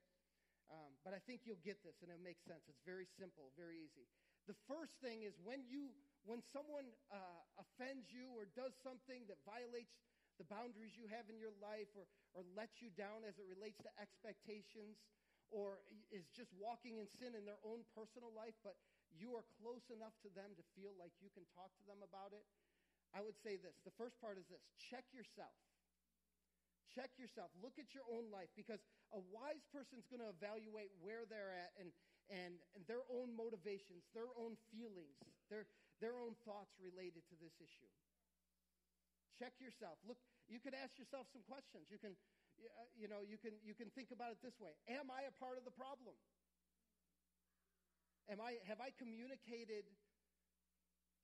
[0.69, 2.65] Um, but I think you'll get this and it makes sense.
[2.65, 4.09] It's very simple, very easy.
[4.49, 5.89] The first thing is when you
[6.25, 9.93] when someone uh, offends you or does something that violates
[10.37, 13.79] the boundaries you have in your life or, or lets you down as it relates
[13.83, 14.99] to expectations
[15.53, 18.75] or is just walking in sin in their own personal life, but
[19.13, 22.35] you are close enough to them to feel like you can talk to them about
[22.35, 22.43] it,
[23.15, 23.79] I would say this.
[23.87, 25.55] The first part is this check yourself.
[26.91, 27.51] Check yourself.
[27.59, 28.79] Look at your own life because
[29.11, 31.91] a wise person is going to evaluate where they're at and,
[32.31, 35.19] and, and their own motivations, their own feelings,
[35.51, 35.67] their,
[35.99, 37.91] their own thoughts related to this issue.
[39.35, 39.99] Check yourself.
[40.07, 40.17] Look,
[40.47, 41.91] you could ask yourself some questions.
[41.91, 42.15] You can,
[42.61, 44.71] uh, you know, you can, you can think about it this way.
[44.87, 46.15] Am I a part of the problem?
[48.31, 49.85] Am I, have I communicated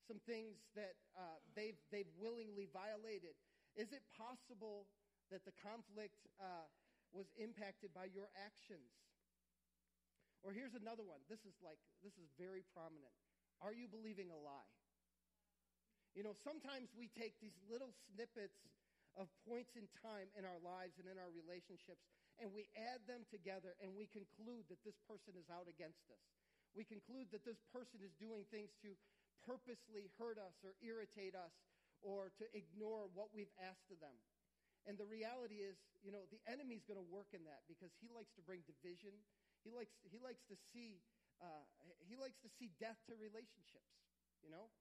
[0.06, 3.34] some things that uh, they've, they've willingly violated?
[3.80, 4.92] Is it possible
[5.32, 6.68] that the conflict uh,
[7.16, 8.92] was impacted by your actions?
[10.44, 11.22] Or here's another one.
[11.30, 13.14] This is like, this is very prominent.
[13.62, 14.81] Are you believing a lie?
[16.12, 18.68] You know, sometimes we take these little snippets
[19.16, 22.04] of points in time in our lives and in our relationships,
[22.40, 26.24] and we add them together and we conclude that this person is out against us.
[26.72, 28.96] We conclude that this person is doing things to
[29.44, 31.52] purposely hurt us or irritate us
[32.00, 34.16] or to ignore what we've asked of them.
[34.88, 38.10] And the reality is, you know, the enemy's going to work in that because he
[38.10, 39.14] likes to bring division.
[39.62, 41.04] He likes, he likes to see,
[41.38, 41.68] uh,
[42.02, 43.94] he likes to see death to relationships,
[44.42, 44.74] you know?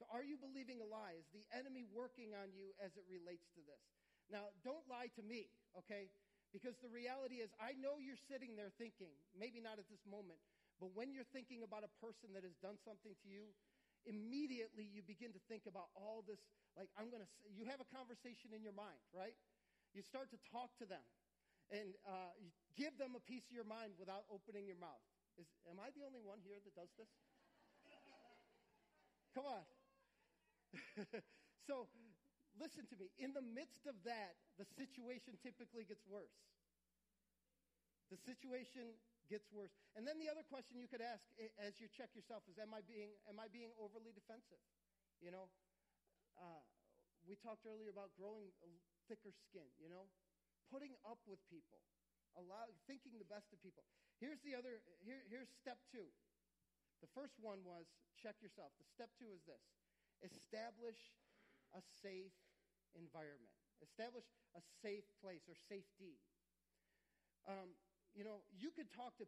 [0.00, 1.20] So are you believing a lie?
[1.20, 3.84] Is the enemy working on you as it relates to this?
[4.32, 5.52] Now, don't lie to me,
[5.84, 6.08] okay?
[6.56, 10.40] Because the reality is, I know you're sitting there thinking, maybe not at this moment,
[10.80, 13.52] but when you're thinking about a person that has done something to you,
[14.08, 16.40] immediately you begin to think about all this.
[16.80, 19.36] Like, I'm going to, you have a conversation in your mind, right?
[19.92, 21.04] You start to talk to them
[21.68, 22.32] and uh,
[22.72, 25.04] give them a piece of your mind without opening your mouth.
[25.36, 27.12] Is, am I the only one here that does this?
[29.36, 29.79] Come on.
[31.66, 31.90] so,
[32.58, 33.10] listen to me.
[33.18, 36.34] In the midst of that, the situation typically gets worse.
[38.10, 38.98] The situation
[39.30, 39.70] gets worse.
[39.94, 41.22] And then the other question you could ask
[41.62, 44.58] as you check yourself is, am I being, am I being overly defensive?
[45.22, 45.46] You know,
[46.34, 46.62] uh,
[47.22, 48.50] we talked earlier about growing
[49.06, 50.10] thicker skin, you know,
[50.66, 51.78] putting up with people,
[52.34, 53.86] allow, thinking the best of people.
[54.18, 56.10] Here's the other, here, here's step two.
[56.98, 57.86] The first one was
[58.18, 58.74] check yourself.
[58.76, 59.62] The step two is this
[60.22, 60.98] establish
[61.74, 62.34] a safe
[62.96, 63.52] environment,
[63.82, 64.24] establish
[64.56, 66.18] a safe place or safety.
[67.46, 67.72] Um,
[68.14, 69.26] you know, you could talk to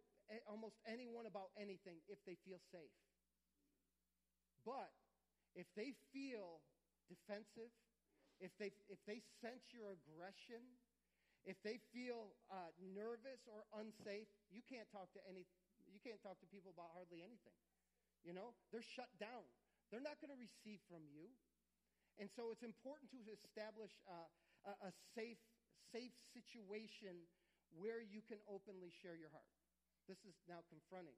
[0.48, 2.92] almost anyone about anything if they feel safe.
[4.66, 4.90] But
[5.54, 6.62] if they feel
[7.08, 7.70] defensive,
[8.40, 10.62] if they, if they sense your aggression,
[11.44, 15.46] if they feel uh, nervous or unsafe, you can't talk to any,
[15.90, 17.54] you can't talk to people about hardly anything.
[18.22, 19.42] You know, they're shut down.
[19.92, 21.28] They're not going to receive from you.
[22.16, 25.40] And so it's important to establish a, a safe,
[25.92, 27.28] safe situation
[27.76, 29.48] where you can openly share your heart.
[30.08, 31.16] This is now confronting.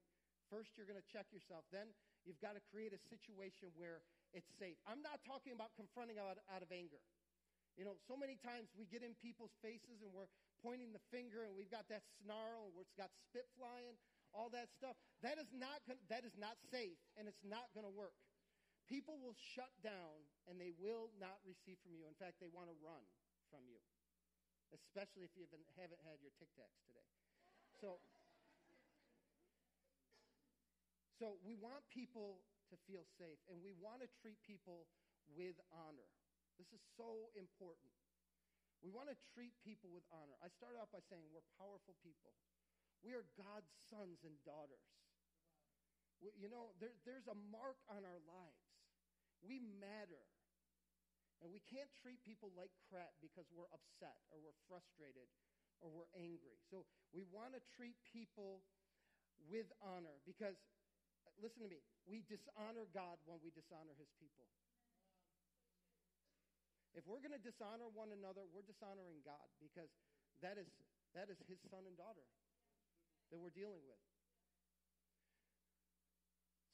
[0.50, 1.64] First, you're going to check yourself.
[1.70, 1.94] Then,
[2.26, 4.02] you've got to create a situation where
[4.34, 4.76] it's safe.
[4.84, 7.00] I'm not talking about confronting out, out of anger.
[7.74, 10.30] You know, so many times we get in people's faces and we're
[10.62, 13.98] pointing the finger and we've got that snarl and it's got spit flying,
[14.30, 14.94] all that stuff.
[15.26, 18.14] That is not, that is not safe and it's not going to work.
[18.84, 22.04] People will shut down and they will not receive from you.
[22.04, 23.00] In fact, they want to run
[23.48, 23.80] from you
[24.74, 27.06] especially if you haven't, haven't had your Tic Tacs today.
[27.78, 28.02] So,
[31.14, 32.42] so we want people
[32.74, 34.90] to feel safe, and we want to treat people
[35.30, 36.10] with honor.
[36.58, 37.90] This is so important.
[38.82, 40.36] We want to treat people with honor.
[40.42, 42.34] I started out by saying we're powerful people.
[43.00, 44.84] We are God's sons and daughters.
[46.20, 48.63] We, you know, there, there's a mark on our lives.
[49.44, 50.24] We matter.
[51.44, 55.28] And we can't treat people like crap because we're upset or we're frustrated
[55.84, 56.56] or we're angry.
[56.72, 58.64] So we want to treat people
[59.44, 60.56] with honor because,
[61.28, 64.48] uh, listen to me, we dishonor God when we dishonor his people.
[66.96, 69.90] If we're going to dishonor one another, we're dishonoring God because
[70.40, 70.70] that is,
[71.12, 72.24] that is his son and daughter
[73.28, 74.00] that we're dealing with.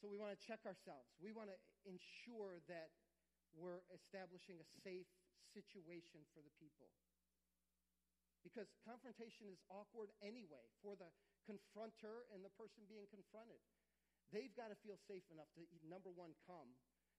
[0.00, 1.12] So we want to check ourselves.
[1.20, 2.88] We want to ensure that
[3.52, 5.04] we're establishing a safe
[5.52, 6.88] situation for the people.
[8.40, 11.12] Because confrontation is awkward anyway for the
[11.44, 13.60] confronter and the person being confronted.
[14.32, 16.72] They've got to feel safe enough to, number one, come,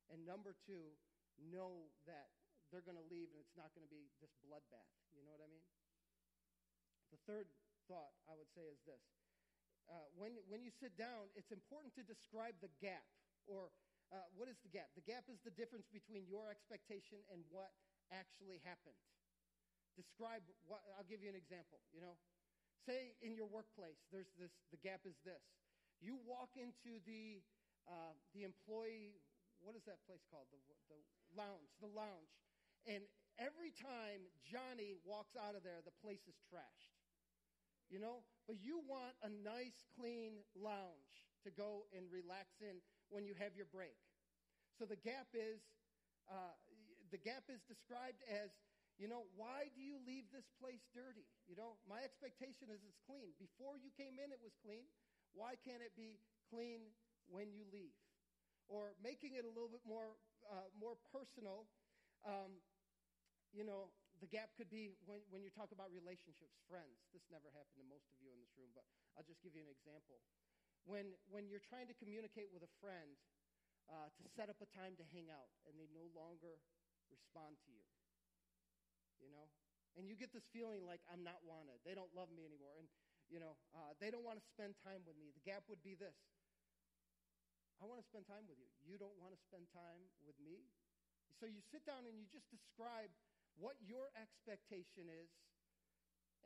[0.09, 0.97] and number two,
[1.37, 2.33] know that
[2.73, 4.89] they're going to leave and it's not going to be this bloodbath.
[5.13, 5.67] You know what I mean?
[7.13, 7.45] The third
[7.85, 9.20] thought I would say is this.
[9.89, 13.05] Uh, when, when you sit down, it's important to describe the gap
[13.47, 13.73] or
[14.11, 14.91] uh, what is the gap?
[14.93, 17.71] The gap is the difference between your expectation and what
[18.11, 18.99] actually happened.
[19.95, 22.19] Describe what, I'll give you an example, you know.
[22.83, 25.43] Say in your workplace, there's this, the gap is this.
[26.03, 27.39] You walk into the,
[27.87, 29.21] uh, the employee,
[29.63, 30.49] what is that place called?
[30.51, 30.59] The,
[30.91, 30.99] the
[31.31, 32.35] lounge, the lounge.
[32.89, 33.05] And
[33.37, 36.97] every time Johnny walks out of there, the place is trashed.
[37.87, 38.25] You know?
[38.47, 43.55] But you want a nice, clean lounge to go and relax in when you have
[43.55, 43.97] your break.
[44.77, 45.61] So the gap is,
[46.25, 46.55] uh,
[47.13, 48.49] the gap is described as,
[48.97, 51.25] you know, why do you leave this place dirty?
[51.49, 53.33] You know, my expectation is it's clean.
[53.41, 54.85] Before you came in, it was clean.
[55.33, 56.93] Why can't it be clean
[57.29, 57.95] when you leave?
[58.69, 60.17] Or making it a little bit more,
[60.47, 61.67] uh, more personal.
[62.23, 62.61] Um,
[63.51, 63.91] you know,
[64.21, 67.01] the gap could be when, when you talk about relationships, friends.
[67.09, 68.85] This never happened to most of you in this room, but
[69.17, 70.21] I'll just give you an example.
[70.85, 73.17] when, when you're trying to communicate with a friend
[73.89, 76.61] uh, to set up a time to hang out and they no longer
[77.09, 77.85] respond to you.
[79.17, 79.49] You know?
[79.97, 81.81] And you get this feeling like I'm not wanted.
[81.83, 82.77] They don't love me anymore.
[82.77, 82.87] And,
[83.27, 85.33] you know, uh, they don't want to spend time with me.
[85.33, 86.15] The gap would be this
[87.81, 88.69] I want to spend time with you.
[88.85, 90.61] You don't want to spend time with me?
[91.41, 93.09] So you sit down and you just describe
[93.59, 95.31] what your expectation is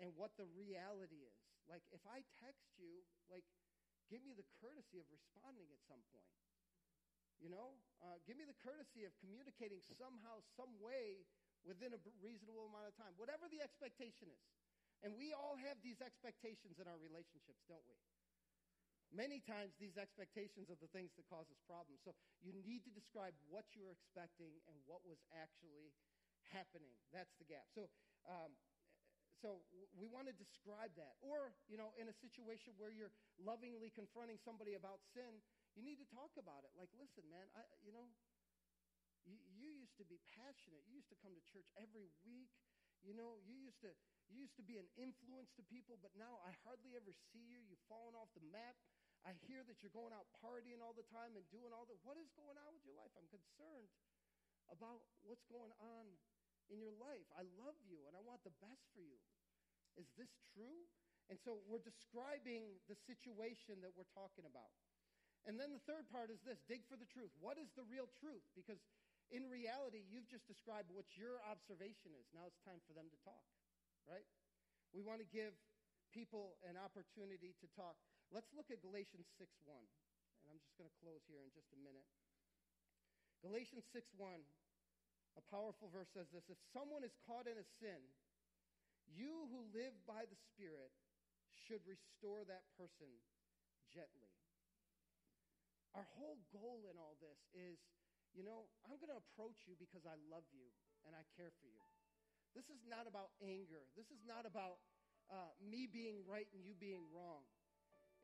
[0.01, 1.39] and what the reality is.
[1.65, 3.45] Like, if I text you, like,
[4.11, 6.29] give me the courtesy of responding at some point.
[7.41, 11.27] You know, uh, give me the courtesy of communicating somehow, some way
[11.67, 14.45] within a reasonable amount of time, whatever the expectation is.
[15.03, 17.97] And we all have these expectations in our relationships, don't we?
[19.13, 22.01] Many times, these expectations are the things that cause us problems.
[22.01, 25.93] So you need to describe what you were expecting and what was actually
[26.51, 26.93] happening.
[27.13, 27.65] That's the gap.
[27.73, 27.87] So,
[28.25, 28.53] um,
[29.41, 29.61] so
[29.93, 31.19] we want to describe that.
[31.21, 35.43] Or, you know, in a situation where you're lovingly confronting somebody about sin,
[35.75, 36.71] you need to talk about it.
[36.73, 38.07] Like, listen, man, I, you know,
[39.27, 40.85] you, you used to be passionate.
[40.87, 42.53] You used to come to church every week.
[43.03, 43.93] You know, you used to
[44.25, 47.61] you used to be an influence to people, but now I hardly ever see you.
[47.69, 48.73] You've fallen off the map.
[49.21, 51.93] I hear that you're going out partying all the time and doing all the.
[52.01, 53.13] What is going on with your life?
[53.13, 53.89] I'm concerned
[54.69, 56.09] about what's going on
[56.69, 57.25] in your life.
[57.37, 59.19] I love you and I want the best for you.
[59.95, 60.85] Is this true?
[61.29, 64.73] And so we're describing the situation that we're talking about.
[65.45, 67.33] And then the third part is this dig for the truth.
[67.37, 68.45] What is the real truth?
[68.57, 68.81] Because
[69.33, 72.25] in reality, you've just described what your observation is.
[72.33, 73.45] Now it's time for them to talk,
[74.05, 74.25] right?
[74.93, 75.53] We want to give
[76.13, 77.97] people an opportunity to talk.
[78.29, 79.77] Let's look at Galatians 6 1.
[79.77, 82.05] And I'm just going to close here in just a minute.
[83.41, 84.45] Galatians 6 1
[85.35, 87.99] a powerful verse says this If someone is caught in a sin,
[89.07, 90.91] you who live by the Spirit
[91.67, 93.11] should restore that person
[93.91, 94.31] gently.
[95.95, 97.79] Our whole goal in all this is
[98.35, 100.67] you know, I'm going to approach you because I love you
[101.07, 101.79] and I care for you.
[102.51, 103.87] This is not about anger.
[103.95, 104.83] This is not about
[105.31, 107.47] uh, me being right and you being wrong.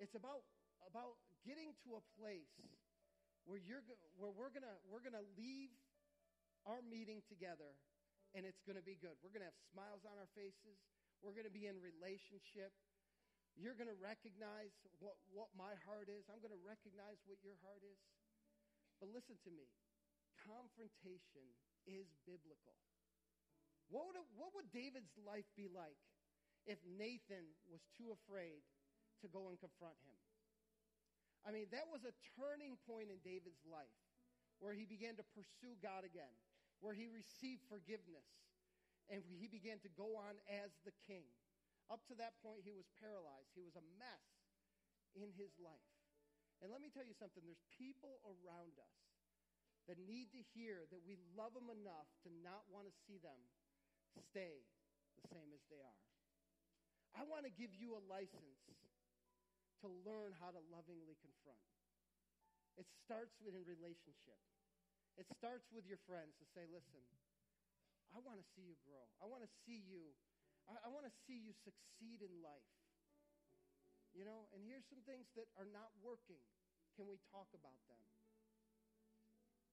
[0.04, 0.44] It's about,
[0.84, 1.16] about
[1.48, 2.52] getting to a place
[3.48, 3.84] where, you're,
[4.20, 5.72] where we're going to we're gonna leave
[6.66, 7.78] our meeting together
[8.32, 9.20] and it's going to be good.
[9.20, 10.80] We're going to have smiles on our faces.
[11.20, 12.72] We're going to be in relationship.
[13.60, 14.72] You're going to recognize
[15.04, 16.32] what, what my heart is.
[16.32, 18.00] I'm going to recognize what your heart is.
[19.04, 19.68] But listen to me
[20.48, 21.46] confrontation
[21.86, 22.74] is biblical.
[23.94, 26.00] What would, what would David's life be like
[26.66, 28.66] if Nathan was too afraid
[29.22, 30.18] to go and confront him?
[31.46, 33.94] I mean, that was a turning point in David's life
[34.62, 36.34] where he began to pursue God again
[36.82, 38.26] where he received forgiveness
[39.08, 41.30] and he began to go on as the king.
[41.94, 43.52] Up to that point, he was paralyzed.
[43.54, 44.26] He was a mess
[45.14, 45.92] in his life.
[46.64, 48.98] And let me tell you something there's people around us
[49.90, 53.38] that need to hear that we love them enough to not want to see them
[54.30, 54.62] stay
[55.18, 56.02] the same as they are.
[57.18, 58.62] I want to give you a license
[59.84, 61.66] to learn how to lovingly confront.
[62.80, 64.40] It starts with a relationship.
[65.20, 67.04] It starts with your friends to say, listen,
[68.12, 69.04] I want to see you grow.
[69.20, 70.12] I want to see you.
[70.68, 72.76] I, I want to see you succeed in life.
[74.12, 76.44] You know, and here's some things that are not working.
[77.00, 78.04] Can we talk about them?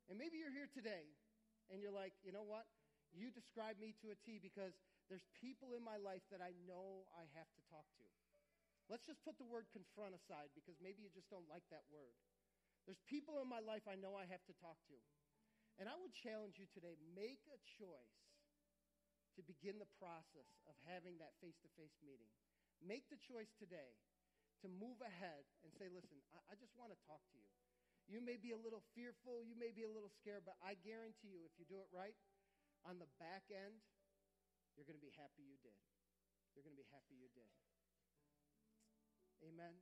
[0.07, 1.11] And maybe you're here today
[1.69, 2.71] and you're like, you know what?
[3.11, 4.79] You describe me to a T because
[5.11, 8.07] there's people in my life that I know I have to talk to.
[8.89, 12.17] Let's just put the word confront aside because maybe you just don't like that word.
[12.89, 14.97] There's people in my life I know I have to talk to.
[15.79, 18.19] And I would challenge you today make a choice
[19.39, 22.27] to begin the process of having that face to face meeting.
[22.83, 23.95] Make the choice today
[24.63, 27.47] to move ahead and say, listen, I, I just want to talk to you.
[28.11, 31.31] You may be a little fearful, you may be a little scared, but I guarantee
[31.31, 32.17] you, if you do it right,
[32.83, 33.79] on the back end,
[34.75, 35.77] you're going to be happy you did.
[36.57, 37.51] You're going to be happy you did.
[39.47, 39.79] Amen.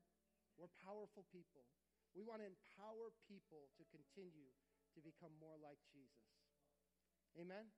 [0.61, 1.65] We're powerful people.
[2.13, 4.53] We want to empower people to continue
[4.97, 6.25] to become more like Jesus.
[7.37, 7.69] Amen?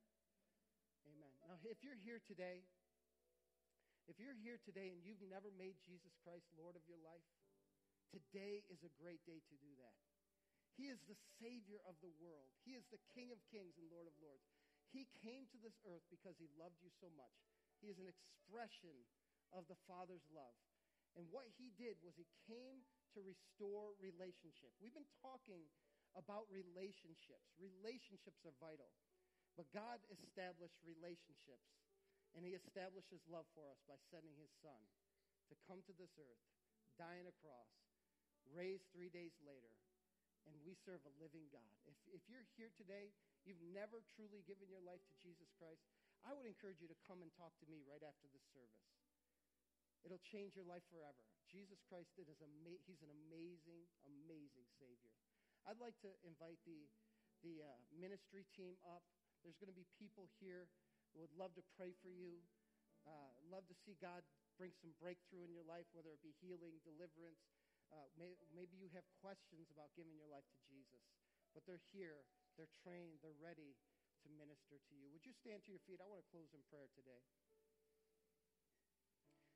[1.03, 1.35] Amen.
[1.43, 2.63] Now, if you're here today,
[4.07, 7.27] if you're here today and you've never made Jesus Christ Lord of your life,
[8.15, 9.99] today is a great day to do that.
[10.79, 12.55] He is the Savior of the world.
[12.63, 14.47] He is the King of kings and Lord of lords.
[14.95, 17.35] He came to this earth because he loved you so much.
[17.83, 18.95] He is an expression
[19.51, 20.55] of the Father's love.
[21.19, 22.87] And what he did was he came
[23.19, 24.71] to restore relationship.
[24.79, 25.67] We've been talking
[26.19, 27.55] about relationships.
[27.63, 28.91] Relationships are vital.
[29.55, 31.71] But God established relationships,
[32.35, 34.79] and He establishes love for us by sending His Son
[35.51, 36.43] to come to this earth,
[36.99, 37.71] die on a cross,
[38.55, 39.75] raised three days later,
[40.47, 41.75] and we serve a living God.
[41.91, 43.11] If, if you're here today,
[43.43, 45.83] you've never truly given your life to Jesus Christ,
[46.23, 48.87] I would encourage you to come and talk to me right after this service.
[50.07, 51.27] It'll change your life forever.
[51.51, 55.15] Jesus Christ is ama- he's an amazing, amazing Savior.
[55.69, 56.81] I'd like to invite the,
[57.45, 59.05] the uh, ministry team up.
[59.45, 60.65] There's going to be people here
[61.13, 62.41] who would love to pray for you,
[63.05, 64.25] uh, love to see God
[64.57, 67.45] bring some breakthrough in your life, whether it be healing, deliverance.
[67.93, 71.05] Uh, may, maybe you have questions about giving your life to Jesus,
[71.53, 72.25] but they're here,
[72.57, 73.77] they're trained, they're ready
[74.25, 75.13] to minister to you.
[75.13, 76.01] Would you stand to your feet?
[76.01, 77.21] I want to close in prayer today.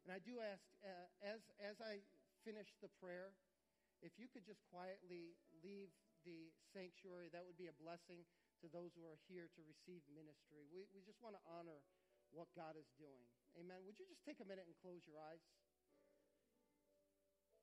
[0.04, 2.04] And I do ask, uh, as, as I
[2.44, 3.32] finish the prayer,
[4.02, 5.90] if you could just quietly leave
[6.22, 8.22] the sanctuary, that would be a blessing
[8.62, 10.62] to those who are here to receive ministry.
[10.70, 11.82] We, we just want to honor
[12.30, 13.26] what God is doing.
[13.58, 13.82] Amen.
[13.82, 15.42] Would you just take a minute and close your eyes?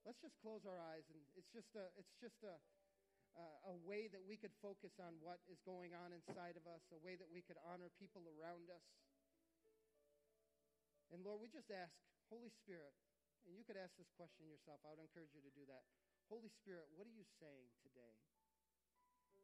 [0.03, 2.55] Let's just close our eyes, and it's just a, it's just a,
[3.67, 7.01] a way that we could focus on what is going on inside of us, a
[7.03, 8.85] way that we could honor people around us.
[11.11, 11.93] And Lord, we just ask,
[12.29, 12.95] Holy Spirit,
[13.47, 14.79] and you could ask this question yourself.
[14.85, 15.83] I would encourage you to do that.
[16.29, 18.13] Holy Spirit, what are you saying today?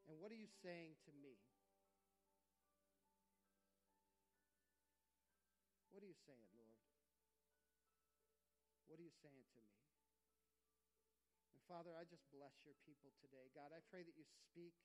[0.05, 1.33] And what are you saying to me?
[5.89, 6.77] What are you saying, Lord?
[8.85, 9.73] What are you saying to me?
[11.57, 13.49] And Father, I just bless your people today.
[13.57, 14.77] God, I pray that you speak,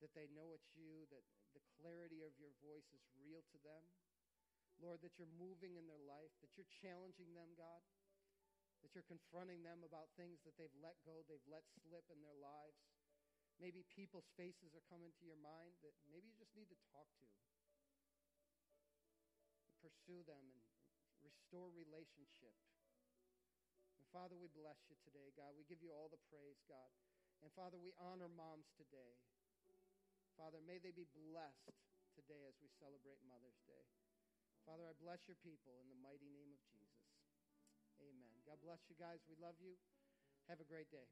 [0.00, 3.84] that they know it's you, that the clarity of your voice is real to them.
[4.80, 7.84] Lord, that you're moving in their life, that you're challenging them, God,
[8.82, 12.36] that you're confronting them about things that they've let go, they've let slip in their
[12.36, 12.82] lives.
[13.62, 17.06] Maybe people's faces are coming to your mind that maybe you just need to talk
[17.22, 17.28] to.
[19.78, 20.62] Pursue them and
[21.22, 22.58] restore relationship.
[24.02, 25.54] And Father, we bless you today, God.
[25.54, 26.90] We give you all the praise, God.
[27.38, 29.22] And Father, we honor moms today.
[30.34, 31.78] Father, may they be blessed
[32.18, 33.86] today as we celebrate Mother's Day.
[34.66, 36.81] Father, I bless your people in the mighty name of Jesus.
[38.52, 39.16] God bless you guys.
[39.32, 39.80] We love you.
[40.44, 41.08] Have a great day.